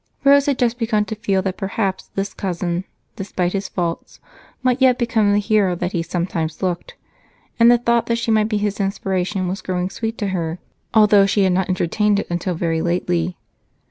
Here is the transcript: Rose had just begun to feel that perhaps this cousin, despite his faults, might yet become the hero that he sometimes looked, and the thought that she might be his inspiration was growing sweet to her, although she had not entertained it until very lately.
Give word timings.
Rose 0.23 0.47
had 0.47 0.57
just 0.57 0.79
begun 0.79 1.05
to 1.05 1.13
feel 1.15 1.43
that 1.43 1.57
perhaps 1.57 2.07
this 2.15 2.33
cousin, 2.33 2.85
despite 3.15 3.53
his 3.53 3.67
faults, 3.69 4.19
might 4.63 4.81
yet 4.81 4.97
become 4.97 5.31
the 5.31 5.37
hero 5.37 5.75
that 5.75 5.91
he 5.91 6.01
sometimes 6.01 6.63
looked, 6.63 6.95
and 7.59 7.69
the 7.69 7.77
thought 7.77 8.07
that 8.07 8.17
she 8.17 8.31
might 8.31 8.49
be 8.49 8.57
his 8.57 8.79
inspiration 8.79 9.47
was 9.47 9.61
growing 9.61 9.91
sweet 9.91 10.17
to 10.17 10.29
her, 10.29 10.57
although 10.91 11.27
she 11.27 11.43
had 11.43 11.53
not 11.53 11.69
entertained 11.69 12.19
it 12.19 12.31
until 12.31 12.55
very 12.55 12.81
lately. 12.81 13.37